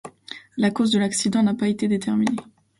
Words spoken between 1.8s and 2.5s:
déterminée.